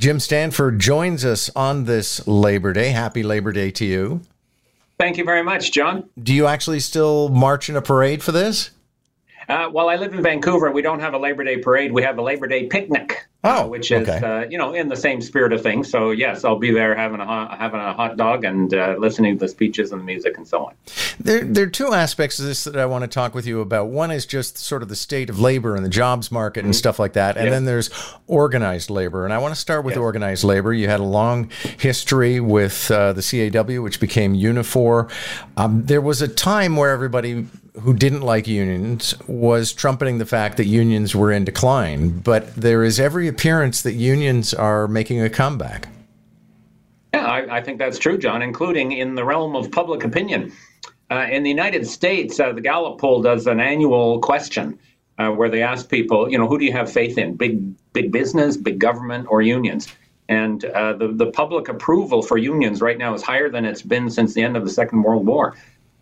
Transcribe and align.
Jim 0.00 0.18
Stanford 0.18 0.78
joins 0.78 1.26
us 1.26 1.50
on 1.54 1.84
this 1.84 2.26
Labor 2.26 2.72
Day. 2.72 2.88
Happy 2.88 3.22
Labor 3.22 3.52
Day 3.52 3.70
to 3.72 3.84
you. 3.84 4.22
Thank 4.98 5.18
you 5.18 5.24
very 5.24 5.42
much, 5.42 5.72
John. 5.72 6.08
Do 6.18 6.32
you 6.32 6.46
actually 6.46 6.80
still 6.80 7.28
march 7.28 7.68
in 7.68 7.76
a 7.76 7.82
parade 7.82 8.22
for 8.22 8.32
this? 8.32 8.70
Uh, 9.46 9.68
well, 9.70 9.90
I 9.90 9.96
live 9.96 10.14
in 10.14 10.22
Vancouver. 10.22 10.70
We 10.70 10.80
don't 10.80 11.00
have 11.00 11.12
a 11.12 11.18
Labor 11.18 11.44
Day 11.44 11.58
parade. 11.58 11.92
We 11.92 12.02
have 12.02 12.16
a 12.16 12.22
Labor 12.22 12.46
Day 12.46 12.64
picnic, 12.66 13.26
oh, 13.44 13.64
uh, 13.64 13.66
which 13.66 13.90
is 13.90 14.08
okay. 14.08 14.26
uh, 14.26 14.48
you 14.48 14.58
know 14.58 14.74
in 14.74 14.88
the 14.88 14.96
same 14.96 15.20
spirit 15.20 15.52
of 15.52 15.62
things. 15.62 15.90
So 15.90 16.10
yes, 16.10 16.44
I'll 16.44 16.58
be 16.58 16.70
there 16.70 16.94
having 16.94 17.20
a 17.20 17.26
hot, 17.26 17.58
having 17.58 17.80
a 17.80 17.92
hot 17.92 18.16
dog 18.16 18.44
and 18.44 18.72
uh, 18.72 18.96
listening 18.98 19.38
to 19.38 19.40
the 19.40 19.48
speeches 19.48 19.92
and 19.92 20.00
the 20.00 20.04
music 20.04 20.36
and 20.36 20.46
so 20.46 20.66
on. 20.66 20.74
There, 21.18 21.44
there 21.44 21.64
are 21.64 21.70
two 21.70 21.92
aspects 21.92 22.38
of 22.38 22.46
this 22.46 22.64
that 22.64 22.78
I 22.78 22.86
want 22.86 23.02
to 23.02 23.08
talk 23.08 23.34
with 23.34 23.46
you 23.46 23.60
about. 23.60 23.88
One 23.88 24.10
is 24.10 24.26
just 24.26 24.58
sort 24.58 24.82
of 24.82 24.88
the 24.88 24.96
state 24.96 25.30
of 25.30 25.38
labor 25.38 25.76
and 25.76 25.84
the 25.84 25.90
jobs 25.90 26.30
market 26.30 26.60
and 26.60 26.72
mm-hmm. 26.72 26.78
stuff 26.78 26.98
like 26.98 27.14
that, 27.14 27.36
and 27.36 27.46
yep. 27.46 27.52
then 27.52 27.64
there's 27.64 27.90
organized 28.26 28.90
labor. 28.90 29.24
And 29.24 29.32
I 29.32 29.38
want 29.38 29.54
to 29.54 29.60
start 29.60 29.84
with 29.84 29.96
organized 29.96 30.44
labor. 30.44 30.72
You 30.72 30.88
had 30.88 31.00
a 31.00 31.04
long 31.04 31.50
history 31.78 32.40
with 32.40 32.90
uh, 32.90 33.12
the 33.12 33.22
CAW, 33.22 33.82
which 33.82 34.00
became 34.00 34.34
Unifor. 34.34 35.10
Um, 35.56 35.84
there 35.86 36.00
was 36.00 36.22
a 36.22 36.28
time 36.28 36.76
where 36.76 36.90
everybody 36.90 37.46
who 37.80 37.94
didn't 37.94 38.22
like 38.22 38.46
unions 38.46 39.14
was 39.26 39.72
trumpeting 39.72 40.18
the 40.18 40.26
fact 40.26 40.56
that 40.56 40.66
unions 40.66 41.14
were 41.14 41.32
in 41.32 41.44
decline, 41.44 42.18
but 42.18 42.54
there 42.54 42.82
is 42.82 42.98
every 42.98 43.28
appearance 43.30 43.80
that 43.82 43.94
unions 43.94 44.52
are 44.52 44.86
making 44.86 45.22
a 45.22 45.30
comeback. 45.30 45.88
Yeah, 47.14 47.24
I, 47.24 47.56
I 47.56 47.62
think 47.62 47.78
that's 47.78 47.98
true, 47.98 48.18
John, 48.18 48.42
including 48.42 48.92
in 48.92 49.14
the 49.14 49.24
realm 49.24 49.56
of 49.56 49.70
public 49.72 50.04
opinion. 50.04 50.52
Uh, 51.10 51.26
in 51.30 51.42
the 51.42 51.48
United 51.50 51.86
States, 51.86 52.38
uh, 52.38 52.52
the 52.52 52.60
Gallup 52.60 53.00
poll 53.00 53.22
does 53.22 53.46
an 53.46 53.58
annual 53.58 54.20
question 54.20 54.78
uh, 55.18 55.30
where 55.30 55.48
they 55.48 55.62
ask 55.62 55.88
people, 55.88 56.30
you 56.30 56.38
know, 56.38 56.46
who 56.46 56.58
do 56.58 56.64
you 56.64 56.72
have 56.72 56.90
faith 56.90 57.18
in, 57.18 57.34
big 57.34 57.74
big 57.92 58.12
business, 58.12 58.56
big 58.56 58.78
government, 58.78 59.26
or 59.28 59.42
unions? 59.42 59.88
And 60.28 60.64
uh, 60.64 60.92
the 60.92 61.08
the 61.08 61.26
public 61.26 61.68
approval 61.68 62.22
for 62.22 62.38
unions 62.38 62.80
right 62.80 62.96
now 62.96 63.12
is 63.14 63.22
higher 63.22 63.50
than 63.50 63.64
it's 63.64 63.82
been 63.82 64.08
since 64.08 64.34
the 64.34 64.42
end 64.42 64.56
of 64.56 64.64
the 64.64 64.70
Second 64.70 65.02
World 65.02 65.26
War. 65.26 65.56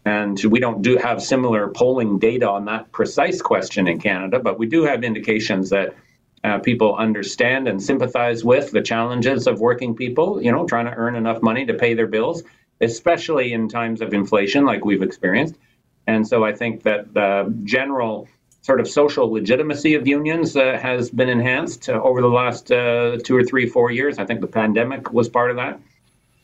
And 0.05 0.39
we 0.45 0.61
don't 0.61 0.83
do 0.83 0.97
have 0.97 1.23
similar 1.23 1.69
polling 1.69 2.19
data 2.19 2.48
on 2.48 2.67
that 2.67 2.92
precise 2.92 3.42
question 3.42 3.89
in 3.89 3.98
Canada, 4.01 4.39
but 4.39 4.59
we 4.59 4.67
do 4.67 4.85
have 4.85 5.05
indications 5.05 5.70
that 5.70 5.95
uh, 6.44 6.58
people 6.58 6.94
understand 6.97 7.69
and 7.69 7.83
sympathize 7.83 8.44
with 8.44 8.70
the 8.70 8.83
challenges 8.83 9.47
of 9.47 9.61
working 9.61 9.94
people, 9.94 10.42
you 10.42 10.53
know, 10.53 10.67
trying 10.67 10.86
to 10.86 10.92
earn 10.92 11.17
enough 11.17 11.42
money 11.42 11.67
to 11.67 11.75
pay 11.75 11.95
their 11.95 12.06
bills, 12.06 12.42
especially 12.80 13.53
in 13.53 13.69
times 13.69 14.00
of 14.00 14.14
inflation 14.14 14.64
like 14.64 14.84
we've 14.84 15.03
experienced. 15.03 15.56
And 16.06 16.27
so 16.27 16.45
I 16.45 16.55
think 16.55 16.84
that 16.84 17.12
the 17.12 17.55
general 17.64 18.28
sort 18.62 18.80
of 18.80 18.89
social 18.89 19.30
legitimacy 19.30 19.95
of 19.95 20.06
unions 20.06 20.56
uh, 20.56 20.78
has 20.80 21.11
been 21.11 21.28
enhanced 21.28 21.89
uh, 21.89 21.92
over 21.92 22.20
the 22.20 22.28
last 22.28 22.70
uh, 22.70 23.19
two 23.25 23.36
or 23.36 23.45
three, 23.45 23.67
four 23.67 23.91
years. 23.91 24.19
I 24.19 24.25
think 24.25 24.41
the 24.41 24.47
pandemic 24.47 25.12
was 25.12 25.28
part 25.28 25.50
of 25.50 25.56
that. 25.56 25.80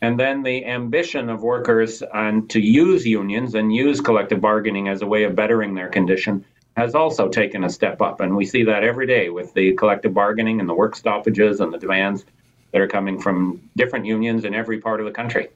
And 0.00 0.20
then 0.20 0.42
the 0.42 0.66
ambition 0.66 1.30
of 1.30 1.42
workers 1.42 2.02
and 2.12 2.48
to 2.50 2.60
use 2.60 3.06
unions 3.06 3.54
and 3.54 3.74
use 3.74 4.00
collective 4.00 4.40
bargaining 4.40 4.88
as 4.88 5.00
a 5.02 5.06
way 5.06 5.24
of 5.24 5.34
bettering 5.34 5.74
their 5.74 5.88
condition 5.88 6.44
has 6.76 6.94
also 6.94 7.28
taken 7.28 7.64
a 7.64 7.70
step 7.70 8.00
up. 8.00 8.20
And 8.20 8.36
we 8.36 8.44
see 8.44 8.64
that 8.64 8.82
every 8.82 9.06
day 9.06 9.30
with 9.30 9.54
the 9.54 9.74
collective 9.74 10.12
bargaining 10.12 10.60
and 10.60 10.68
the 10.68 10.74
work 10.74 10.96
stoppages 10.96 11.60
and 11.60 11.72
the 11.72 11.78
demands 11.78 12.24
that 12.72 12.80
are 12.80 12.88
coming 12.88 13.20
from 13.20 13.60
different 13.76 14.06
unions 14.06 14.44
in 14.44 14.54
every 14.54 14.80
part 14.80 15.00
of 15.00 15.06
the 15.06 15.12
country. 15.12 15.48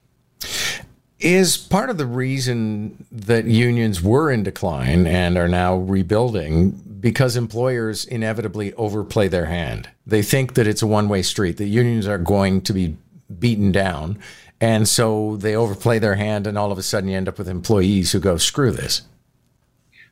Is 1.18 1.56
part 1.56 1.90
of 1.90 1.98
the 1.98 2.06
reason 2.06 3.04
that 3.10 3.44
unions 3.44 4.00
were 4.00 4.30
in 4.30 4.44
decline 4.44 5.04
and 5.08 5.36
are 5.36 5.48
now 5.48 5.76
rebuilding 5.76 6.70
because 7.00 7.36
employers 7.36 8.04
inevitably 8.04 8.72
overplay 8.74 9.26
their 9.26 9.46
hand? 9.46 9.88
They 10.06 10.22
think 10.22 10.54
that 10.54 10.68
it's 10.68 10.82
a 10.82 10.86
one 10.86 11.08
way 11.08 11.22
street, 11.22 11.56
that 11.56 11.66
unions 11.66 12.06
are 12.06 12.18
going 12.18 12.60
to 12.62 12.72
be 12.72 12.96
beaten 13.36 13.72
down. 13.72 14.20
And 14.60 14.88
so 14.88 15.36
they 15.36 15.56
overplay 15.56 15.98
their 15.98 16.14
hand, 16.14 16.46
and 16.46 16.56
all 16.56 16.70
of 16.70 16.78
a 16.78 16.82
sudden 16.82 17.08
you 17.08 17.16
end 17.16 17.28
up 17.28 17.38
with 17.38 17.48
employees 17.48 18.12
who 18.12 18.20
go, 18.20 18.36
screw 18.36 18.70
this. 18.70 19.02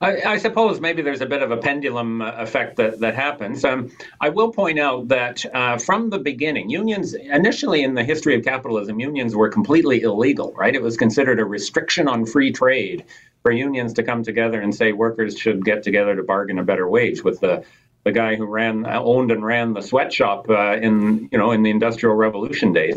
I, 0.01 0.23
I, 0.23 0.39
suppose 0.39 0.81
maybe 0.81 1.03
there's 1.03 1.23
a 1.23 1.27
bit 1.27 1.43
of 1.43 1.51
a 1.51 1.57
pendulum 1.57 2.21
uh, 2.21 2.33
effect 2.33 2.77
that, 2.77 3.01
that 3.01 3.15
happens. 3.15 3.65
Um, 3.65 3.91
I 4.21 4.29
will 4.29 4.53
point 4.53 4.79
out 4.79 5.09
that 5.09 5.45
uh, 5.55 5.79
from 5.79 6.11
the 6.11 6.19
beginning, 6.19 6.69
unions, 6.69 7.15
initially 7.15 7.83
in 7.83 7.95
the 7.95 8.05
history 8.05 8.34
of 8.34 8.45
capitalism, 8.45 9.01
unions 9.01 9.34
were 9.34 9.49
completely 9.49 10.03
illegal, 10.03 10.53
right? 10.53 10.75
It 10.75 10.83
was 10.83 10.97
considered 10.97 11.41
a 11.41 11.45
restriction 11.45 12.09
on 12.09 12.27
free 12.27 12.53
trade 12.53 13.05
for 13.43 13.53
unions 13.53 13.95
to 13.95 14.03
come 14.03 14.23
together 14.23 14.61
and 14.61 14.75
say 14.75 14.93
workers 14.93 15.39
should 15.39 15.65
get 15.65 15.83
together 15.83 16.17
to 16.17 16.23
bargain 16.23 16.59
a 16.59 16.65
better 16.65 16.89
wage 16.89 17.23
with 17.23 17.41
the 17.41 17.65
the 18.05 18.13
guy 18.13 18.37
who 18.37 18.47
ran 18.47 18.87
owned 18.87 19.33
and 19.33 19.45
ran 19.45 19.73
the 19.73 19.81
sweatshop 19.81 20.49
uh, 20.49 20.77
in 20.77 21.28
you 21.33 21.39
know 21.39 21.51
in 21.51 21.65
the 21.65 21.71
industrial 21.71 22.15
revolution 22.15 22.73
days 22.73 22.97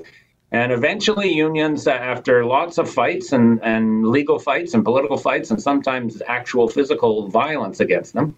and 0.51 0.71
eventually 0.71 1.31
unions 1.31 1.87
uh, 1.87 1.91
after 1.91 2.43
lots 2.43 2.77
of 2.77 2.89
fights 2.89 3.31
and, 3.33 3.59
and 3.63 4.07
legal 4.07 4.39
fights 4.39 4.73
and 4.73 4.83
political 4.83 5.17
fights 5.17 5.51
and 5.51 5.61
sometimes 5.61 6.21
actual 6.27 6.67
physical 6.67 7.27
violence 7.27 7.79
against 7.79 8.13
them 8.13 8.35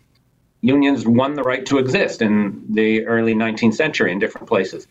unions 0.61 1.05
won 1.05 1.33
the 1.33 1.43
right 1.43 1.65
to 1.65 1.77
exist 1.77 2.21
in 2.21 2.65
the 2.69 3.05
early 3.05 3.33
19th 3.33 3.73
century 3.73 4.11
in 4.11 4.19
different 4.19 4.47
places 4.47 4.87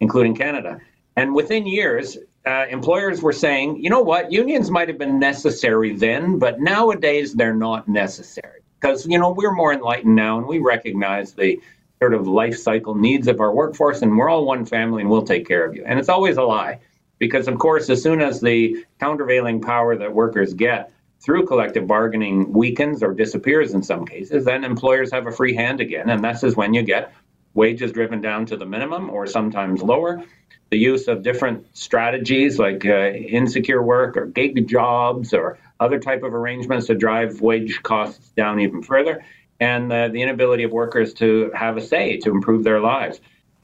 including 0.00 0.34
canada. 0.34 0.80
And 1.16 1.34
within 1.34 1.66
years 1.66 2.18
uh, 2.44 2.66
employers 2.70 3.22
were 3.22 3.32
saying 3.32 3.82
you 3.82 3.90
know 3.90 4.00
what? 4.00 4.32
Unions 4.32 4.70
might 4.70 4.88
have 4.88 4.98
been 4.98 5.18
necessary 5.18 5.94
then 5.94 6.38
but 6.38 6.60
nowadays 6.60 7.34
they're 7.34 7.54
not 7.54 7.88
necessary. 7.88 8.60
Because 8.80 9.06
you 9.06 9.18
know 9.18 9.30
we're 9.30 9.52
more 9.52 9.72
enlightened 9.72 10.16
now 10.16 10.38
and 10.38 10.46
we 10.46 10.58
recognize 10.58 11.34
the 11.34 11.60
sort 12.02 12.14
of 12.14 12.26
life 12.26 12.58
cycle 12.58 12.96
needs 12.96 13.28
of 13.28 13.38
our 13.38 13.54
workforce 13.54 14.02
and 14.02 14.18
we're 14.18 14.28
all 14.28 14.44
one 14.44 14.64
family 14.64 15.02
and 15.02 15.08
we'll 15.08 15.22
take 15.22 15.46
care 15.46 15.64
of 15.64 15.76
you. 15.76 15.84
And 15.86 16.00
it's 16.00 16.08
always 16.08 16.36
a 16.36 16.42
lie 16.42 16.80
because 17.20 17.46
of 17.46 17.56
course 17.60 17.88
as 17.90 18.02
soon 18.02 18.20
as 18.20 18.40
the 18.40 18.84
countervailing 18.98 19.60
power 19.60 19.96
that 19.96 20.12
workers 20.12 20.52
get 20.52 20.92
through 21.20 21.46
collective 21.46 21.86
bargaining 21.86 22.52
weakens 22.52 23.04
or 23.04 23.14
disappears 23.14 23.72
in 23.72 23.84
some 23.84 24.04
cases 24.04 24.44
then 24.44 24.64
employers 24.64 25.12
have 25.12 25.28
a 25.28 25.30
free 25.30 25.54
hand 25.54 25.80
again 25.80 26.10
and 26.10 26.24
this 26.24 26.42
is 26.42 26.56
when 26.56 26.74
you 26.74 26.82
get 26.82 27.12
wages 27.54 27.92
driven 27.92 28.20
down 28.20 28.46
to 28.46 28.56
the 28.56 28.66
minimum 28.66 29.08
or 29.08 29.28
sometimes 29.28 29.80
lower. 29.80 30.24
The 30.70 30.78
use 30.78 31.06
of 31.06 31.22
different 31.22 31.76
strategies 31.76 32.58
like 32.58 32.84
uh, 32.84 33.10
insecure 33.10 33.80
work 33.82 34.16
or 34.16 34.26
gig 34.26 34.66
jobs 34.66 35.34
or 35.34 35.58
other 35.78 35.98
type 35.98 36.22
of 36.22 36.34
arrangements 36.34 36.86
to 36.86 36.94
drive 36.94 37.40
wage 37.40 37.80
costs 37.82 38.30
down 38.30 38.58
even 38.60 38.82
further, 38.82 39.24
and 39.62 39.92
uh, 39.92 40.08
the 40.08 40.20
inability 40.20 40.64
of 40.64 40.72
workers 40.72 41.14
to 41.14 41.52
have 41.54 41.76
a 41.76 41.80
say 41.80 42.16
to 42.16 42.30
improve 42.30 42.64
their 42.64 42.80
lives. 42.80 43.20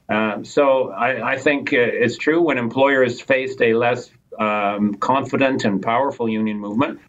Uh, 0.07 0.43
so 0.43 0.91
I, 0.91 1.33
I, 1.33 1.37
think 1.37 1.73
uh, 1.73 1.77
it's 1.77 2.17
true 2.17 2.41
when 2.41 2.57
employers 2.57 3.19
faced 3.19 3.61
a 3.61 3.73
less 3.73 4.09
um, 4.39 4.95
confident 4.95 5.65
and 5.65 5.81
powerful 5.81 6.29
union 6.29 6.57
movement, 6.57 7.01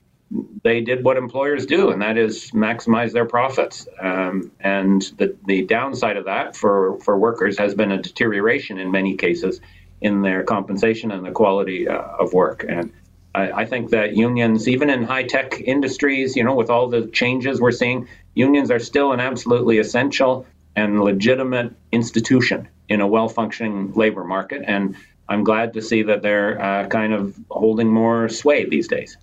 they 0.65 0.81
did 0.81 1.05
what 1.05 1.17
employers 1.17 1.67
do, 1.67 1.91
and 1.91 2.03
that 2.03 2.19
is 2.19 2.50
maximize 2.50 3.12
their 3.12 3.25
profits. 3.25 3.87
Um, 4.00 4.50
and 4.59 5.00
the, 5.19 5.37
the 5.47 5.62
downside 5.62 6.17
of 6.17 6.25
that 6.25 6.56
for, 6.56 6.99
for 7.00 7.17
workers 7.17 7.59
has 7.59 7.75
been 7.75 7.93
a 7.93 8.03
deterioration 8.03 8.79
in 8.79 8.91
many 8.91 9.17
cases 9.17 9.61
in 10.00 10.21
their 10.21 10.43
compensation 10.43 11.12
and 11.12 11.25
the 11.25 11.31
quality 11.31 11.89
uh, 11.89 11.95
of 11.97 12.33
work. 12.33 12.65
And 12.69 12.93
I, 13.35 13.53
I 13.53 13.65
think 13.65 13.91
that 13.91 14.17
unions, 14.17 14.69
even 14.69 14.91
in 14.91 15.03
high 15.03 15.25
tech 15.25 15.61
industries, 15.61 16.37
you 16.37 16.45
know, 16.45 16.55
with 16.55 16.71
all 16.71 16.89
the 16.89 17.07
changes 17.07 17.61
we're 17.61 17.71
seeing, 17.73 18.09
unions 18.35 18.71
are 18.71 18.79
still 18.79 19.13
an 19.13 19.21
absolutely 19.21 19.79
essential 19.79 20.47
and 20.77 21.01
legitimate 21.01 21.73
institution 21.93 22.69
in 22.89 23.01
a 23.01 23.07
well 23.07 23.29
functioning 23.29 23.93
labor 23.95 24.25
market. 24.25 24.63
And 24.67 24.97
I'm 25.29 25.45
glad 25.45 25.75
to 25.75 25.83
see 25.83 26.03
that 26.03 26.23
they're 26.23 26.61
uh, 26.61 26.89
kind 26.89 27.13
of 27.13 27.39
holding 27.51 27.89
more 27.89 28.29
sway 28.29 28.69
these 28.69 28.89
days. 28.89 29.17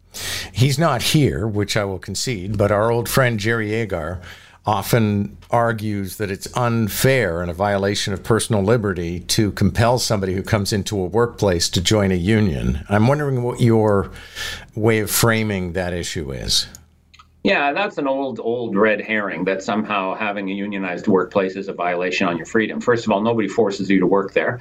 He's 0.53 0.79
not 0.79 1.01
here, 1.01 1.45
which 1.45 1.75
I 1.75 1.84
will 1.84 2.00
concede, 2.00 2.57
but 2.57 2.72
our 2.72 2.91
old 2.91 3.09
friend 3.09 3.39
Jerry 3.39 3.74
Agar 3.74 4.22
often 4.67 5.38
argues 5.50 6.17
that 6.17 6.29
it's 6.29 6.45
unfair 6.57 7.41
and 7.41 7.50
a 7.50 7.53
violation 7.53 8.13
of 8.13 8.22
personal 8.22 8.61
liberty 8.61 9.22
to 9.22 9.51
compel 9.53 9.97
somebody 9.97 10.33
who 10.33 10.44
comes 10.44 10.73
into 10.73 11.00
a 11.00 11.06
workplace 11.06 11.69
to 11.69 11.81
join 11.81 12.12
a 12.12 12.15
union. 12.15 12.83
I'm 12.89 13.07
wondering 13.07 13.44
what 13.44 13.62
your 13.62 14.12
way 14.75 15.00
of 15.00 15.09
framing 15.09 15.71
that 15.74 15.94
issue 15.94 16.31
is. 16.31 16.68
Yeah, 17.44 17.71
that's 17.71 17.97
an 17.97 18.09
old, 18.09 18.41
old 18.41 18.75
red 18.75 19.00
herring 19.00 19.45
that 19.45 19.63
somehow 19.63 20.15
having 20.15 20.50
a 20.50 20.53
unionized 20.53 21.07
workplace 21.07 21.56
is 21.56 21.69
a 21.69 21.74
violation 21.74 22.27
on 22.27 22.36
your 22.36 22.45
freedom. 22.45 22.81
First 22.81 23.06
of 23.06 23.12
all, 23.13 23.21
nobody 23.21 23.47
forces 23.47 23.89
you 23.89 24.01
to 24.01 24.06
work 24.06 24.33
there. 24.33 24.59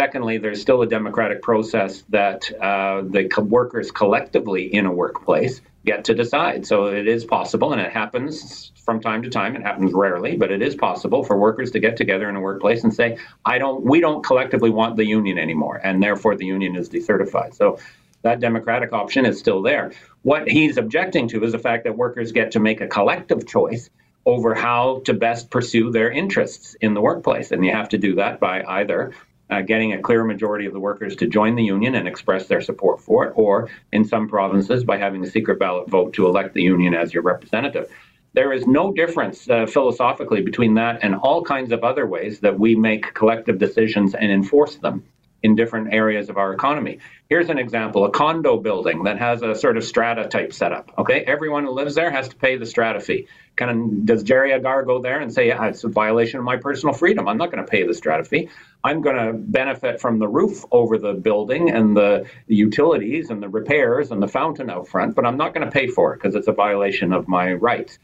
Secondly, 0.00 0.38
there's 0.38 0.62
still 0.62 0.80
a 0.80 0.86
democratic 0.86 1.42
process 1.42 2.04
that 2.08 2.50
uh, 2.58 3.02
the 3.04 3.28
co- 3.28 3.42
workers 3.42 3.90
collectively 3.90 4.74
in 4.74 4.86
a 4.86 4.90
workplace 4.90 5.60
get 5.84 6.04
to 6.04 6.14
decide. 6.14 6.66
So 6.66 6.86
it 6.86 7.06
is 7.06 7.26
possible, 7.26 7.72
and 7.72 7.82
it 7.82 7.92
happens 7.92 8.72
from 8.76 9.02
time 9.02 9.22
to 9.24 9.28
time. 9.28 9.56
It 9.56 9.62
happens 9.62 9.92
rarely, 9.92 10.38
but 10.38 10.50
it 10.50 10.62
is 10.62 10.74
possible 10.74 11.22
for 11.22 11.36
workers 11.36 11.70
to 11.72 11.80
get 11.80 11.98
together 11.98 12.30
in 12.30 12.36
a 12.36 12.40
workplace 12.40 12.82
and 12.82 12.94
say, 12.94 13.18
"I 13.44 13.58
don't, 13.58 13.84
we 13.84 14.00
don't 14.00 14.24
collectively 14.24 14.70
want 14.70 14.96
the 14.96 15.04
union 15.04 15.38
anymore," 15.38 15.78
and 15.84 16.02
therefore 16.02 16.34
the 16.34 16.46
union 16.46 16.76
is 16.76 16.88
decertified. 16.88 17.52
So 17.52 17.78
that 18.22 18.40
democratic 18.40 18.94
option 18.94 19.26
is 19.26 19.38
still 19.38 19.60
there. 19.60 19.92
What 20.22 20.48
he's 20.48 20.78
objecting 20.78 21.28
to 21.28 21.44
is 21.44 21.52
the 21.52 21.58
fact 21.58 21.84
that 21.84 21.94
workers 21.94 22.32
get 22.32 22.52
to 22.52 22.58
make 22.58 22.80
a 22.80 22.88
collective 22.88 23.46
choice 23.46 23.90
over 24.24 24.54
how 24.54 25.02
to 25.04 25.12
best 25.12 25.50
pursue 25.50 25.90
their 25.90 26.10
interests 26.10 26.74
in 26.80 26.94
the 26.94 27.02
workplace, 27.02 27.50
and 27.50 27.66
you 27.66 27.72
have 27.72 27.90
to 27.90 27.98
do 27.98 28.14
that 28.14 28.40
by 28.40 28.62
either 28.62 29.12
uh, 29.50 29.60
getting 29.62 29.92
a 29.92 30.00
clear 30.00 30.24
majority 30.24 30.66
of 30.66 30.72
the 30.72 30.80
workers 30.80 31.16
to 31.16 31.26
join 31.26 31.54
the 31.54 31.64
union 31.64 31.94
and 31.94 32.06
express 32.06 32.46
their 32.46 32.60
support 32.60 33.00
for 33.00 33.26
it, 33.26 33.32
or 33.36 33.68
in 33.92 34.04
some 34.04 34.28
provinces 34.28 34.84
by 34.84 34.96
having 34.96 35.22
a 35.24 35.30
secret 35.30 35.58
ballot 35.58 35.88
vote 35.88 36.12
to 36.14 36.26
elect 36.26 36.54
the 36.54 36.62
union 36.62 36.94
as 36.94 37.12
your 37.12 37.22
representative. 37.22 37.90
There 38.32 38.52
is 38.52 38.66
no 38.66 38.92
difference 38.92 39.50
uh, 39.50 39.66
philosophically 39.66 40.40
between 40.40 40.74
that 40.74 41.00
and 41.02 41.16
all 41.16 41.42
kinds 41.42 41.72
of 41.72 41.82
other 41.82 42.06
ways 42.06 42.40
that 42.40 42.58
we 42.58 42.76
make 42.76 43.12
collective 43.14 43.58
decisions 43.58 44.14
and 44.14 44.30
enforce 44.30 44.76
them 44.76 45.02
in 45.42 45.54
different 45.54 45.92
areas 45.92 46.28
of 46.28 46.36
our 46.36 46.52
economy. 46.52 46.98
Here's 47.28 47.48
an 47.48 47.58
example 47.58 48.04
a 48.04 48.10
condo 48.10 48.58
building 48.58 49.04
that 49.04 49.18
has 49.18 49.42
a 49.42 49.54
sort 49.54 49.76
of 49.76 49.84
strata 49.84 50.28
type 50.28 50.52
setup. 50.52 50.92
Okay, 50.98 51.20
everyone 51.20 51.64
who 51.64 51.70
lives 51.70 51.94
there 51.94 52.10
has 52.10 52.28
to 52.28 52.36
pay 52.36 52.56
the 52.56 52.66
strata 52.66 53.00
fee. 53.00 53.26
Kind 53.56 53.70
of, 53.70 54.06
does 54.06 54.22
Jerry 54.22 54.52
Agar 54.52 54.84
go 54.84 55.00
there 55.00 55.20
and 55.20 55.32
say, 55.32 55.48
yeah, 55.48 55.66
it's 55.66 55.84
a 55.84 55.88
violation 55.88 56.38
of 56.38 56.44
my 56.44 56.56
personal 56.56 56.94
freedom? 56.94 57.28
I'm 57.28 57.36
not 57.36 57.50
going 57.50 57.64
to 57.64 57.70
pay 57.70 57.86
the 57.86 57.94
strata 57.94 58.24
fee. 58.24 58.48
I'm 58.82 59.02
going 59.02 59.16
to 59.16 59.32
benefit 59.32 60.00
from 60.00 60.18
the 60.18 60.28
roof 60.28 60.64
over 60.70 60.98
the 60.98 61.12
building 61.12 61.70
and 61.70 61.96
the, 61.96 62.26
the 62.46 62.54
utilities 62.54 63.30
and 63.30 63.42
the 63.42 63.48
repairs 63.48 64.10
and 64.10 64.22
the 64.22 64.28
fountain 64.28 64.70
out 64.70 64.88
front, 64.88 65.14
but 65.14 65.26
I'm 65.26 65.36
not 65.36 65.52
going 65.54 65.66
to 65.66 65.70
pay 65.70 65.88
for 65.88 66.14
it 66.14 66.16
because 66.16 66.34
it's 66.34 66.48
a 66.48 66.52
violation 66.52 67.12
of 67.12 67.28
my 67.28 67.52
rights. 67.52 67.98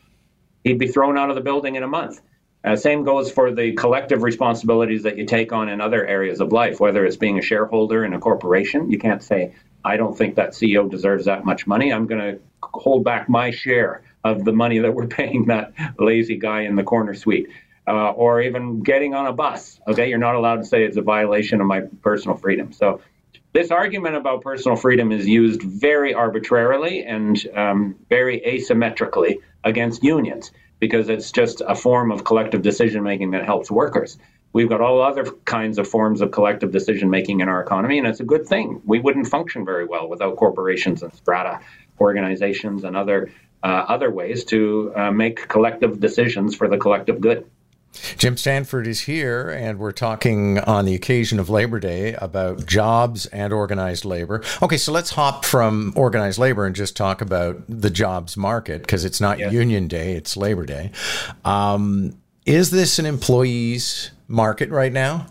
He'd 0.64 0.78
be 0.78 0.88
thrown 0.88 1.16
out 1.16 1.30
of 1.30 1.36
the 1.36 1.42
building 1.42 1.76
in 1.76 1.82
a 1.82 1.88
month. 1.88 2.20
Uh, 2.66 2.74
same 2.74 3.04
goes 3.04 3.30
for 3.30 3.52
the 3.52 3.72
collective 3.74 4.22
responsibilities 4.22 5.04
that 5.04 5.16
you 5.16 5.24
take 5.24 5.52
on 5.52 5.68
in 5.68 5.80
other 5.80 6.04
areas 6.04 6.40
of 6.40 6.50
life, 6.50 6.80
whether 6.80 7.06
it's 7.06 7.16
being 7.16 7.38
a 7.38 7.42
shareholder 7.42 8.04
in 8.04 8.12
a 8.12 8.18
corporation. 8.18 8.90
You 8.90 8.98
can't 8.98 9.22
say, 9.22 9.54
I 9.84 9.96
don't 9.96 10.18
think 10.18 10.34
that 10.34 10.50
CEO 10.50 10.90
deserves 10.90 11.26
that 11.26 11.44
much 11.44 11.68
money. 11.68 11.92
I'm 11.92 12.08
going 12.08 12.20
to 12.20 12.40
hold 12.60 13.04
back 13.04 13.28
my 13.28 13.52
share 13.52 14.02
of 14.24 14.44
the 14.44 14.50
money 14.52 14.80
that 14.80 14.92
we're 14.92 15.06
paying 15.20 15.46
that 15.46 15.74
lazy 15.96 16.38
guy 16.38 16.62
in 16.62 16.74
the 16.74 16.82
corner 16.82 17.14
suite. 17.14 17.46
Uh, 17.88 18.10
or 18.10 18.40
even 18.40 18.82
getting 18.82 19.14
on 19.14 19.28
a 19.28 19.32
bus. 19.32 19.78
Okay, 19.86 20.08
you're 20.08 20.18
not 20.18 20.34
allowed 20.34 20.56
to 20.56 20.64
say 20.64 20.82
it's 20.82 20.96
a 20.96 21.02
violation 21.02 21.60
of 21.60 21.68
my 21.68 21.82
personal 22.02 22.36
freedom. 22.36 22.72
So, 22.72 23.00
this 23.52 23.70
argument 23.70 24.16
about 24.16 24.42
personal 24.42 24.76
freedom 24.76 25.12
is 25.12 25.24
used 25.24 25.62
very 25.62 26.12
arbitrarily 26.12 27.04
and 27.04 27.40
um, 27.54 27.94
very 28.08 28.40
asymmetrically 28.40 29.36
against 29.62 30.02
unions 30.02 30.50
because 30.78 31.08
it's 31.08 31.30
just 31.32 31.62
a 31.66 31.74
form 31.74 32.10
of 32.12 32.24
collective 32.24 32.62
decision 32.62 33.02
making 33.02 33.30
that 33.32 33.44
helps 33.44 33.70
workers. 33.70 34.18
We've 34.52 34.68
got 34.68 34.80
all 34.80 35.02
other 35.02 35.24
kinds 35.44 35.78
of 35.78 35.86
forms 35.86 36.20
of 36.20 36.30
collective 36.30 36.70
decision 36.70 37.10
making 37.10 37.40
in 37.40 37.48
our 37.48 37.62
economy, 37.62 37.98
and 37.98 38.06
it's 38.06 38.20
a 38.20 38.24
good 38.24 38.46
thing. 38.46 38.80
We 38.84 39.00
wouldn't 39.00 39.26
function 39.26 39.64
very 39.64 39.84
well 39.84 40.08
without 40.08 40.36
corporations 40.36 41.02
and 41.02 41.12
strata 41.12 41.60
organizations 42.00 42.84
and 42.84 42.96
other 42.96 43.30
uh, 43.62 43.84
other 43.88 44.10
ways 44.10 44.44
to 44.44 44.92
uh, 44.94 45.10
make 45.10 45.48
collective 45.48 45.98
decisions 45.98 46.54
for 46.54 46.68
the 46.68 46.76
collective 46.76 47.20
good. 47.20 47.50
Jim 48.16 48.36
Stanford 48.36 48.86
is 48.86 49.02
here, 49.02 49.50
and 49.50 49.78
we're 49.78 49.92
talking 49.92 50.58
on 50.60 50.84
the 50.84 50.94
occasion 50.94 51.38
of 51.38 51.50
Labor 51.50 51.80
Day 51.80 52.14
about 52.14 52.66
jobs 52.66 53.26
and 53.26 53.52
organized 53.52 54.04
labor. 54.04 54.42
Okay, 54.62 54.76
so 54.76 54.92
let's 54.92 55.10
hop 55.10 55.44
from 55.44 55.92
organized 55.96 56.38
labor 56.38 56.66
and 56.66 56.74
just 56.74 56.96
talk 56.96 57.20
about 57.20 57.62
the 57.68 57.90
jobs 57.90 58.36
market 58.36 58.82
because 58.82 59.04
it's 59.04 59.20
not. 59.20 59.38
Union 59.52 59.88
Day, 59.88 60.12
it's 60.14 60.36
Labor 60.36 60.66
Day. 60.66 60.90
Um, 61.44 62.18
is 62.44 62.70
this 62.70 62.98
an 62.98 63.06
employees 63.06 64.10
market 64.28 64.70
right 64.70 64.92
now? 64.92 65.26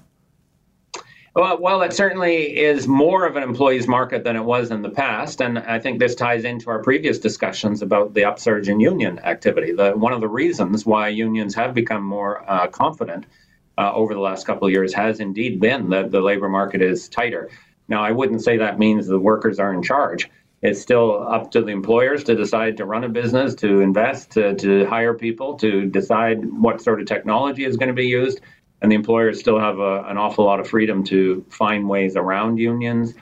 Well, 1.35 1.57
well, 1.59 1.81
it 1.81 1.91
certainly 1.91 2.57
is 2.57 2.87
more 2.87 3.25
of 3.25 3.35
an 3.35 3.43
employees 3.43 3.89
market 3.89 4.23
than 4.23 4.37
it 4.37 4.45
was 4.45 4.71
in 4.71 4.81
the 4.81 4.89
past, 4.89 5.41
and 5.41 5.59
I 5.59 5.79
think 5.79 5.99
this 5.99 6.15
ties 6.15 6.45
into 6.45 6.69
our 6.69 6.81
previous 6.81 7.19
discussions 7.19 7.81
about 7.81 8.13
the 8.13 8.23
upsurge 8.23 8.69
in 8.69 8.79
union 8.79 9.19
activity. 9.19 9.73
The, 9.73 9.91
one 9.91 10.13
of 10.13 10.21
the 10.21 10.29
reasons 10.29 10.85
why 10.85 11.09
unions 11.09 11.53
have 11.55 11.73
become 11.73 12.03
more 12.03 12.49
uh, 12.49 12.67
confident 12.67 13.25
uh, 13.77 13.91
over 13.93 14.13
the 14.13 14.21
last 14.21 14.47
couple 14.47 14.65
of 14.65 14.71
years 14.71 14.93
has 14.93 15.19
indeed 15.19 15.59
been 15.59 15.89
that 15.89 16.09
the 16.09 16.21
labor 16.21 16.47
market 16.47 16.81
is 16.81 17.09
tighter. 17.09 17.49
Now, 17.89 18.01
I 18.01 18.11
wouldn't 18.11 18.41
say 18.41 18.55
that 18.55 18.79
means 18.79 19.05
the 19.05 19.19
workers 19.19 19.59
are 19.59 19.73
in 19.73 19.83
charge. 19.83 20.29
It's 20.61 20.81
still 20.81 21.27
up 21.27 21.51
to 21.51 21.61
the 21.61 21.73
employers 21.73 22.23
to 22.23 22.35
decide 22.35 22.77
to 22.77 22.85
run 22.85 23.03
a 23.03 23.09
business, 23.09 23.55
to 23.55 23.81
invest, 23.81 24.31
to, 24.31 24.55
to 24.55 24.85
hire 24.85 25.13
people, 25.13 25.55
to 25.55 25.85
decide 25.85 26.45
what 26.45 26.81
sort 26.81 27.01
of 27.01 27.07
technology 27.07 27.65
is 27.65 27.75
going 27.75 27.89
to 27.89 27.93
be 27.93 28.07
used 28.07 28.39
and 28.81 28.91
the 28.91 28.95
employers 28.95 29.39
still 29.39 29.59
have 29.59 29.79
a, 29.79 30.03
an 30.03 30.17
awful 30.17 30.45
lot 30.45 30.59
of 30.59 30.67
freedom 30.67 31.03
to 31.05 31.45
find 31.49 31.87
ways 31.87 32.15
around 32.15 32.57
unions, 32.57 33.13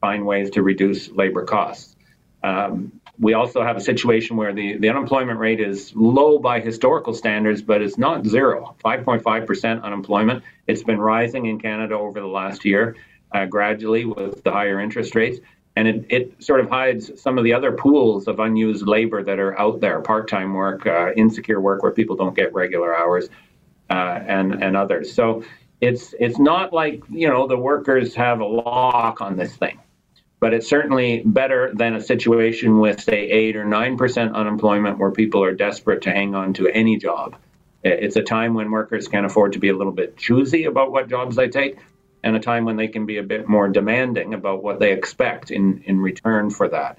find 0.00 0.24
ways 0.24 0.50
to 0.50 0.62
reduce 0.62 1.10
labor 1.10 1.44
costs. 1.44 1.96
Um, 2.42 3.00
we 3.18 3.34
also 3.34 3.62
have 3.62 3.76
a 3.76 3.80
situation 3.80 4.36
where 4.36 4.54
the, 4.54 4.78
the 4.78 4.88
unemployment 4.88 5.38
rate 5.38 5.60
is 5.60 5.92
low 5.94 6.38
by 6.38 6.60
historical 6.60 7.12
standards, 7.12 7.60
but 7.60 7.82
it's 7.82 7.98
not 7.98 8.26
zero 8.26 8.76
5.5% 8.82 9.82
unemployment. 9.82 10.42
It's 10.66 10.82
been 10.82 10.98
rising 10.98 11.44
in 11.46 11.60
Canada 11.60 11.96
over 11.96 12.18
the 12.18 12.26
last 12.26 12.64
year 12.64 12.96
uh, 13.32 13.44
gradually 13.44 14.06
with 14.06 14.42
the 14.42 14.50
higher 14.50 14.80
interest 14.80 15.14
rates. 15.14 15.38
And 15.76 15.86
it, 15.86 16.06
it 16.08 16.42
sort 16.42 16.60
of 16.60 16.70
hides 16.70 17.20
some 17.20 17.36
of 17.38 17.44
the 17.44 17.52
other 17.52 17.72
pools 17.72 18.26
of 18.26 18.40
unused 18.40 18.86
labor 18.86 19.22
that 19.22 19.38
are 19.38 19.58
out 19.58 19.80
there 19.80 20.00
part 20.00 20.28
time 20.28 20.54
work, 20.54 20.86
uh, 20.86 21.12
insecure 21.12 21.60
work 21.60 21.82
where 21.82 21.92
people 21.92 22.16
don't 22.16 22.34
get 22.34 22.52
regular 22.54 22.96
hours 22.96 23.28
uh, 23.90 24.20
and 24.26 24.62
and 24.62 24.76
others. 24.76 25.12
So 25.12 25.44
it's 25.80 26.14
it's 26.18 26.38
not 26.38 26.72
like 26.72 27.02
you 27.08 27.28
know 27.28 27.46
the 27.46 27.56
workers 27.56 28.14
have 28.14 28.40
a 28.40 28.44
lock 28.44 29.20
on 29.20 29.36
this 29.36 29.54
thing, 29.56 29.80
but 30.38 30.54
it's 30.54 30.68
certainly 30.68 31.22
better 31.24 31.72
than 31.74 31.94
a 31.94 32.00
situation 32.00 32.78
with 32.78 33.00
say 33.00 33.28
eight 33.28 33.56
or 33.56 33.64
nine 33.64 33.96
percent 33.96 34.34
unemployment 34.34 34.98
where 34.98 35.10
people 35.10 35.42
are 35.42 35.52
desperate 35.52 36.02
to 36.02 36.12
hang 36.12 36.34
on 36.34 36.54
to 36.54 36.68
any 36.68 36.98
job. 36.98 37.36
It's 37.82 38.16
a 38.16 38.22
time 38.22 38.54
when 38.54 38.70
workers 38.70 39.08
can 39.08 39.24
afford 39.24 39.54
to 39.54 39.58
be 39.58 39.70
a 39.70 39.76
little 39.76 39.92
bit 39.92 40.16
choosy 40.18 40.64
about 40.64 40.92
what 40.92 41.08
jobs 41.08 41.34
they 41.34 41.48
take, 41.48 41.78
and 42.22 42.36
a 42.36 42.40
time 42.40 42.66
when 42.66 42.76
they 42.76 42.88
can 42.88 43.06
be 43.06 43.16
a 43.16 43.22
bit 43.22 43.48
more 43.48 43.68
demanding 43.68 44.34
about 44.34 44.62
what 44.62 44.78
they 44.78 44.92
expect 44.92 45.50
in 45.50 45.82
in 45.86 45.98
return 46.00 46.50
for 46.50 46.68
that. 46.68 46.98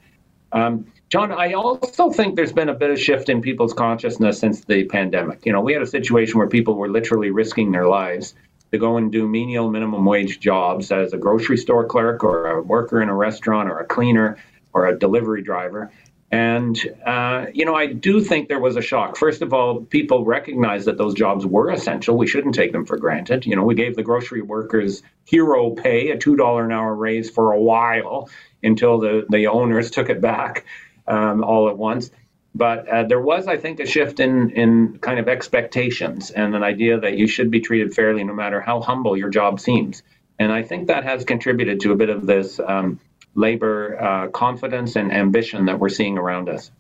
Um, 0.52 0.88
John, 1.12 1.34
I 1.34 1.52
also 1.54 2.10
think 2.10 2.38
there's 2.38 2.54
been 2.54 2.70
a 2.70 2.74
bit 2.74 2.90
of 2.90 2.98
shift 2.98 3.28
in 3.28 3.42
people's 3.42 3.74
consciousness 3.74 4.40
since 4.40 4.64
the 4.64 4.86
pandemic. 4.86 5.46
You 5.46 5.52
know, 5.52 5.60
we 5.60 5.74
had 5.74 5.82
a 5.82 5.88
situation 5.88 6.38
where 6.38 6.48
people 6.48 6.76
were 6.76 6.88
literally 6.88 7.32
risking 7.32 7.74
their 7.74 7.86
lives 7.86 8.34
to 8.72 8.78
go 8.78 8.96
and 8.96 9.12
do 9.12 9.28
menial 9.28 9.70
minimum 9.70 10.06
wage 10.06 10.40
jobs 10.40 10.90
as 10.90 11.12
a 11.12 11.18
grocery 11.18 11.58
store 11.58 11.86
clerk 11.86 12.24
or 12.24 12.48
a 12.48 12.62
worker 12.62 13.02
in 13.02 13.10
a 13.10 13.14
restaurant 13.14 13.70
or 13.70 13.80
a 13.80 13.86
cleaner 13.86 14.38
or 14.72 14.88
a 14.88 14.98
delivery 14.98 15.42
driver. 15.44 15.92
And, 16.32 16.80
uh, 17.06 17.48
you 17.54 17.66
know, 17.66 17.76
I 17.76 17.88
do 17.88 18.22
think 18.22 18.48
there 18.48 18.62
was 18.62 18.78
a 18.78 18.82
shock. 18.82 19.18
First 19.18 19.42
of 19.42 19.54
all, 19.54 19.82
people 19.82 20.24
recognized 20.24 20.88
that 20.88 20.98
those 20.98 21.14
jobs 21.14 21.46
were 21.46 21.72
essential. 21.72 22.18
We 22.18 22.26
shouldn't 22.26 22.56
take 22.56 22.72
them 22.72 22.86
for 22.86 22.96
granted. 22.96 23.46
You 23.46 23.58
know, 23.58 23.66
we 23.66 23.76
gave 23.76 23.98
the 23.98 24.04
grocery 24.04 24.44
workers 24.44 25.04
hero 25.26 25.72
pay, 25.72 26.12
a 26.12 26.18
$2 26.18 26.64
an 26.64 26.72
hour 26.72 26.96
raise 26.96 27.30
for 27.30 27.52
a 27.52 27.60
while 27.60 28.30
until 28.64 28.98
the, 29.00 29.26
the 29.28 29.48
owners 29.48 29.92
took 29.92 30.10
it 30.10 30.22
back 30.22 30.64
um, 31.12 31.44
all 31.44 31.70
at 31.70 31.78
once. 31.78 32.10
But 32.54 32.88
uh, 32.88 33.04
there 33.04 33.22
was, 33.22 33.48
I 33.48 33.58
think, 33.58 33.80
a 33.80 33.86
shift 33.86 34.20
in 34.20 34.52
in 34.52 35.00
kind 35.00 35.20
of 35.20 35.28
expectations 35.28 36.32
and 36.32 36.56
an 36.56 36.64
idea 36.64 37.00
that 37.00 37.18
you 37.18 37.28
should 37.28 37.50
be 37.52 37.62
treated 37.62 37.94
fairly 37.94 38.24
no 38.24 38.34
matter 38.34 38.60
how 38.60 38.82
humble 38.82 39.16
your 39.16 39.30
job 39.30 39.60
seems. 39.60 40.04
And 40.40 40.52
I 40.52 40.64
think 40.64 40.88
that 40.88 41.04
has 41.04 41.24
contributed 41.24 41.82
to 41.82 41.92
a 41.92 41.96
bit 41.96 42.10
of 42.10 42.26
this 42.26 42.60
um, 42.60 43.00
labor 43.36 44.02
uh, 44.02 44.28
confidence 44.30 44.96
and 44.96 45.14
ambition 45.14 45.66
that 45.66 45.80
we're 45.80 45.90
seeing 45.90 46.18
around 46.18 46.50
us. 46.50 46.72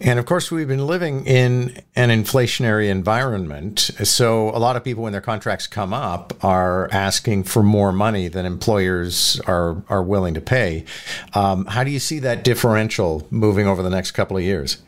And 0.00 0.18
of 0.18 0.26
course, 0.26 0.50
we've 0.50 0.68
been 0.68 0.86
living 0.86 1.24
in 1.26 1.80
an 1.94 2.10
inflationary 2.10 2.88
environment. 2.88 3.78
So, 4.02 4.50
a 4.50 4.58
lot 4.58 4.76
of 4.76 4.84
people, 4.84 5.04
when 5.04 5.12
their 5.12 5.20
contracts 5.20 5.66
come 5.66 5.92
up, 5.92 6.32
are 6.44 6.88
asking 6.90 7.44
for 7.44 7.62
more 7.62 7.92
money 7.92 8.28
than 8.28 8.44
employers 8.44 9.40
are, 9.46 9.82
are 9.88 10.02
willing 10.02 10.34
to 10.34 10.40
pay. 10.40 10.84
Um, 11.34 11.66
how 11.66 11.84
do 11.84 11.90
you 11.90 12.00
see 12.00 12.18
that 12.20 12.42
differential 12.44 13.26
moving 13.30 13.66
over 13.66 13.82
the 13.82 13.90
next 13.90 14.12
couple 14.12 14.36
of 14.36 14.42
years? 14.42 14.78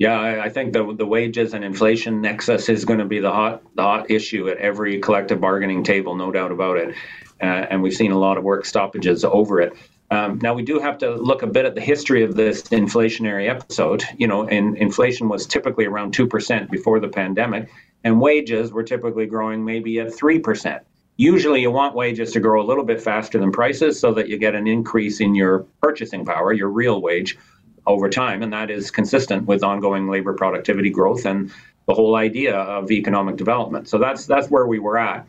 Yeah, 0.00 0.18
I, 0.18 0.44
I 0.46 0.48
think 0.48 0.72
the 0.72 0.94
the 0.94 1.04
wages 1.04 1.52
and 1.52 1.62
inflation 1.62 2.22
nexus 2.22 2.70
is 2.70 2.86
going 2.86 3.00
to 3.00 3.04
be 3.04 3.18
the 3.18 3.30
hot 3.30 3.62
the 3.74 3.82
hot 3.82 4.10
issue 4.10 4.48
at 4.48 4.56
every 4.56 4.98
collective 4.98 5.42
bargaining 5.42 5.84
table, 5.84 6.16
no 6.16 6.32
doubt 6.32 6.52
about 6.52 6.78
it. 6.78 6.94
Uh, 7.38 7.44
and 7.44 7.82
we've 7.82 7.92
seen 7.92 8.10
a 8.10 8.18
lot 8.18 8.38
of 8.38 8.44
work 8.44 8.64
stoppages 8.64 9.24
over 9.24 9.60
it. 9.60 9.74
Um, 10.10 10.40
now 10.42 10.54
we 10.54 10.62
do 10.62 10.80
have 10.80 10.98
to 10.98 11.14
look 11.14 11.42
a 11.42 11.46
bit 11.46 11.64
at 11.64 11.74
the 11.74 11.80
history 11.80 12.24
of 12.24 12.34
this 12.34 12.62
inflationary 12.64 13.48
episode. 13.48 14.02
You 14.18 14.26
know, 14.26 14.46
inflation 14.48 15.28
was 15.28 15.46
typically 15.46 15.86
around 15.86 16.12
two 16.12 16.26
percent 16.26 16.70
before 16.70 16.98
the 16.98 17.08
pandemic, 17.08 17.70
and 18.02 18.20
wages 18.20 18.72
were 18.72 18.82
typically 18.82 19.26
growing 19.26 19.64
maybe 19.64 20.00
at 20.00 20.12
three 20.12 20.38
percent. 20.38 20.82
Usually, 21.16 21.60
you 21.60 21.70
want 21.70 21.94
wages 21.94 22.32
to 22.32 22.40
grow 22.40 22.62
a 22.62 22.66
little 22.66 22.84
bit 22.84 23.00
faster 23.00 23.38
than 23.38 23.52
prices, 23.52 24.00
so 24.00 24.12
that 24.14 24.28
you 24.28 24.38
get 24.38 24.54
an 24.54 24.66
increase 24.66 25.20
in 25.20 25.34
your 25.34 25.66
purchasing 25.80 26.24
power, 26.24 26.52
your 26.52 26.70
real 26.70 27.00
wage, 27.00 27.38
over 27.86 28.08
time, 28.08 28.42
and 28.42 28.52
that 28.52 28.70
is 28.70 28.90
consistent 28.90 29.46
with 29.46 29.62
ongoing 29.62 30.08
labor 30.08 30.32
productivity 30.32 30.90
growth 30.90 31.24
and 31.24 31.52
the 31.86 31.94
whole 31.94 32.16
idea 32.16 32.56
of 32.56 32.90
economic 32.90 33.36
development. 33.36 33.88
So 33.88 33.98
that's 33.98 34.26
that's 34.26 34.48
where 34.48 34.66
we 34.66 34.78
were 34.78 34.98
at. 34.98 35.26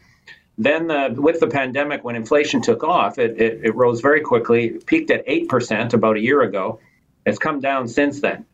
Then, 0.61 0.91
uh, 0.91 1.09
with 1.09 1.39
the 1.39 1.47
pandemic, 1.47 2.03
when 2.03 2.15
inflation 2.15 2.61
took 2.61 2.83
off, 2.83 3.17
it, 3.17 3.41
it, 3.41 3.61
it 3.63 3.75
rose 3.75 3.99
very 3.99 4.21
quickly, 4.21 4.69
peaked 4.85 5.09
at 5.09 5.25
8% 5.25 5.93
about 5.93 6.17
a 6.17 6.19
year 6.19 6.43
ago. 6.43 6.79
It's 7.25 7.39
come 7.39 7.61
down 7.61 7.87
since 7.87 8.21
then. 8.21 8.45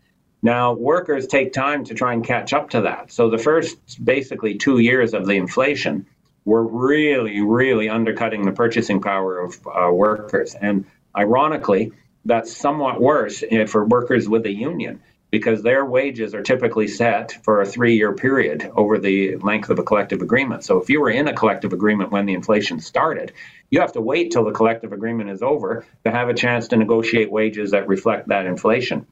Now, 0.41 0.71
workers 0.71 1.27
take 1.27 1.51
time 1.51 1.83
to 1.83 1.93
try 1.93 2.13
and 2.13 2.23
catch 2.23 2.53
up 2.53 2.69
to 2.69 2.81
that. 2.83 3.11
So, 3.11 3.29
the 3.29 3.37
first 3.37 3.77
basically 4.01 4.55
two 4.55 4.79
years 4.79 5.13
of 5.13 5.25
the 5.25 5.33
inflation 5.33 6.05
were 6.45 6.63
really, 6.63 7.41
really 7.41 7.89
undercutting 7.89 8.45
the 8.45 8.53
purchasing 8.53 9.01
power 9.01 9.39
of 9.41 9.59
uh, 9.67 9.91
workers. 9.91 10.55
And 10.55 10.85
ironically, 11.13 11.91
that's 12.23 12.55
somewhat 12.55 13.01
worse 13.01 13.43
for 13.67 13.83
workers 13.83 14.29
with 14.29 14.45
a 14.45 14.53
union 14.53 15.01
because 15.37 15.61
their 15.61 15.85
wages 15.85 16.33
are 16.33 16.41
typically 16.41 16.87
set 16.87 17.37
for 17.43 17.61
a 17.61 17.65
three 17.65 17.95
year 17.95 18.13
period 18.13 18.71
over 18.75 18.97
the 18.97 19.35
length 19.37 19.69
of 19.69 19.77
a 19.77 19.83
collective 19.83 20.21
agreement. 20.21 20.63
So 20.63 20.81
if 20.81 20.89
you 20.89 20.99
were 20.99 21.11
in 21.11 21.27
a 21.27 21.33
collective 21.33 21.73
agreement 21.73 22.11
when 22.11 22.25
the 22.25 22.33
inflation 22.33 22.79
started, 22.79 23.33
you 23.69 23.79
have 23.81 23.91
to 23.93 24.01
wait 24.01 24.31
till 24.31 24.45
the 24.45 24.51
collective 24.51 24.93
agreement 24.93 25.29
is 25.29 25.43
over 25.43 25.85
to 26.05 26.11
have 26.11 26.29
a 26.29 26.33
chance 26.33 26.69
to 26.69 26.77
negotiate 26.77 27.31
wages 27.31 27.71
that 27.71 27.87
reflect 27.87 28.29
that 28.29 28.47
inflation. 28.47 29.05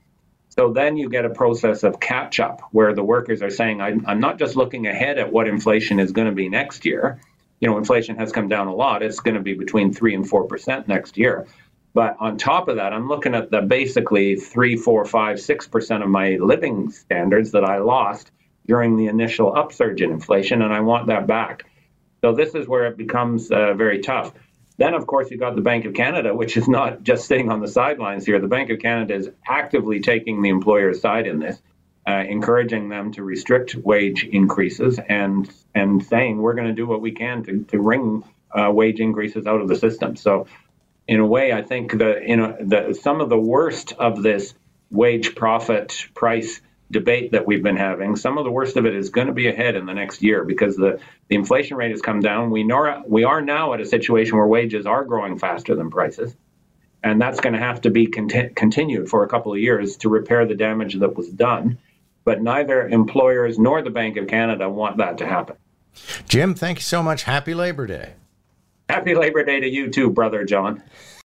So 0.49 0.71
then 0.73 0.97
you 0.97 1.09
get 1.09 1.25
a 1.25 1.29
process 1.29 1.83
of 1.83 1.99
catch 1.99 2.39
up 2.39 2.61
where 2.71 2.93
the 2.93 3.03
workers 3.03 3.41
are 3.41 3.49
saying, 3.49 3.81
I'm 3.81 4.19
not 4.19 4.39
just 4.39 4.55
looking 4.55 4.87
ahead 4.87 5.19
at 5.19 5.31
what 5.31 5.47
inflation 5.47 5.99
is 5.99 6.11
going 6.11 6.27
to 6.27 6.33
be 6.33 6.49
next 6.49 6.85
year. 6.85 7.19
You 7.59 7.69
know, 7.69 7.77
inflation 7.77 8.15
has 8.17 8.31
come 8.31 8.47
down 8.47 8.67
a 8.67 8.73
lot. 8.73 9.03
It's 9.03 9.19
going 9.19 9.35
to 9.35 9.41
be 9.41 9.53
between 9.53 9.93
3 9.93 10.15
and 10.15 10.25
4% 10.29 10.87
next 10.87 11.17
year. 11.17 11.45
But 11.95 12.17
on 12.19 12.37
top 12.37 12.67
of 12.67 12.75
that, 12.75 12.91
I'm 12.91 13.07
looking 13.07 13.33
at 13.33 13.51
the 13.51 13.61
basically 13.61 14.35
three, 14.35 14.75
four, 14.75 15.05
five, 15.05 15.39
six 15.39 15.65
percent 15.65 16.03
of 16.03 16.09
my 16.09 16.31
living 16.41 16.91
standards 16.91 17.51
that 17.51 17.63
I 17.63 17.77
lost 17.77 18.31
during 18.67 18.97
the 18.97 19.07
initial 19.07 19.55
upsurge 19.55 20.01
in 20.01 20.11
inflation, 20.11 20.61
and 20.61 20.73
I 20.73 20.81
want 20.81 21.07
that 21.07 21.25
back. 21.25 21.63
So 22.19 22.33
this 22.33 22.53
is 22.53 22.67
where 22.67 22.87
it 22.87 22.97
becomes 22.97 23.49
uh, 23.49 23.75
very 23.75 24.01
tough. 24.01 24.33
Then, 24.75 24.93
of 24.93 25.07
course, 25.07 25.31
you've 25.31 25.39
got 25.39 25.55
the 25.55 25.61
Bank 25.61 25.85
of 25.85 25.93
Canada, 25.93 26.35
which 26.35 26.57
is 26.57 26.67
not 26.67 27.01
just 27.09 27.27
sitting 27.27 27.49
on 27.49 27.61
the 27.61 27.67
sidelines 27.69 28.25
here. 28.25 28.41
The 28.41 28.49
Bank 28.49 28.69
of 28.71 28.79
Canada 28.79 29.15
is 29.15 29.29
actively 29.47 30.01
taking 30.01 30.41
the 30.41 30.49
employer's 30.49 30.99
side 30.99 31.27
in 31.27 31.39
this, 31.39 31.61
uh, 32.05 32.25
encouraging 32.27 32.89
them 32.89 33.13
to 33.13 33.23
restrict 33.23 33.73
wage 33.73 34.25
increases 34.25 34.99
and 34.99 35.49
and 35.73 36.03
saying 36.03 36.41
we're 36.41 36.55
going 36.55 36.67
to 36.67 36.73
do 36.73 36.85
what 36.85 36.99
we 36.99 37.13
can 37.13 37.43
to, 37.45 37.63
to 37.69 37.79
wring 37.79 38.21
uh, 38.51 38.69
wage 38.69 38.99
increases 38.99 39.47
out 39.47 39.61
of 39.61 39.69
the 39.69 39.77
system. 39.77 40.17
So 40.17 40.47
in 41.07 41.19
a 41.19 41.25
way, 41.25 41.53
I 41.53 41.61
think 41.61 41.97
the 41.97 42.21
you 42.25 42.37
know 42.37 42.55
the, 42.59 42.97
some 42.99 43.21
of 43.21 43.29
the 43.29 43.37
worst 43.37 43.93
of 43.93 44.23
this 44.23 44.53
wage 44.89 45.35
profit 45.35 46.07
price 46.13 46.61
debate 46.91 47.31
that 47.31 47.47
we've 47.47 47.63
been 47.63 47.77
having, 47.77 48.15
some 48.15 48.37
of 48.37 48.45
the 48.45 48.51
worst 48.51 48.77
of 48.77 48.85
it 48.85 48.95
is 48.95 49.09
going 49.09 49.27
to 49.27 49.33
be 49.33 49.47
ahead 49.47 49.75
in 49.75 49.85
the 49.85 49.93
next 49.93 50.21
year 50.21 50.43
because 50.43 50.75
the, 50.75 50.99
the 51.29 51.35
inflation 51.35 51.77
rate 51.77 51.91
has 51.91 52.01
come 52.01 52.19
down. 52.19 52.51
We 52.51 52.69
we 53.07 53.23
are 53.23 53.41
now 53.41 53.73
at 53.73 53.81
a 53.81 53.85
situation 53.85 54.37
where 54.37 54.47
wages 54.47 54.85
are 54.85 55.03
growing 55.03 55.39
faster 55.39 55.75
than 55.75 55.89
prices, 55.89 56.35
and 57.03 57.21
that's 57.21 57.39
going 57.39 57.53
to 57.53 57.59
have 57.59 57.81
to 57.81 57.89
be 57.89 58.07
conti- 58.07 58.49
continued 58.55 59.09
for 59.09 59.23
a 59.23 59.27
couple 59.27 59.53
of 59.53 59.59
years 59.59 59.97
to 59.97 60.09
repair 60.09 60.45
the 60.45 60.55
damage 60.55 60.95
that 60.95 61.15
was 61.15 61.29
done. 61.29 61.79
But 62.23 62.41
neither 62.41 62.87
employers 62.87 63.59
nor 63.59 63.83
the 63.83 63.91
Bank 63.91 64.17
of 64.17 64.27
Canada 64.27 64.67
want 64.67 64.97
that 64.97 65.19
to 65.19 65.27
happen. 65.27 65.57
Jim, 66.27 66.55
thank 66.55 66.79
you 66.79 66.83
so 66.83 67.03
much. 67.03 67.23
Happy 67.23 67.53
Labor 67.53 67.85
Day. 67.85 68.13
Happy 68.87 69.15
Labor 69.15 69.43
Day 69.43 69.59
to 69.59 69.67
you 69.67 69.89
too, 69.89 70.11
brother 70.11 70.43
John. 70.43 70.83